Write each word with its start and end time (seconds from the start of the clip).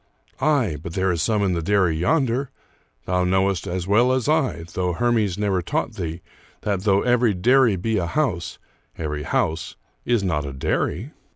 "Aye, 0.41 0.77
but 0.81 0.93
there 0.93 1.11
is 1.11 1.21
some 1.21 1.43
in 1.43 1.53
the 1.53 1.61
dairy 1.61 1.95
yonder. 1.95 2.49
Thou 3.05 3.23
knowest 3.23 3.67
as 3.67 3.85
well 3.85 4.11
as 4.13 4.27
I, 4.27 4.63
though 4.73 4.93
Hermes 4.93 5.37
never 5.37 5.61
taught 5.61 5.93
thee, 5.93 6.23
that, 6.61 6.85
though 6.85 7.03
every 7.03 7.35
dairy 7.35 7.75
be 7.75 7.97
a 7.99 8.07
house, 8.07 8.57
every 8.97 9.21
house 9.21 9.75
is 10.03 10.23
not 10.23 10.43
a 10.43 10.53
dairy." 10.53 11.11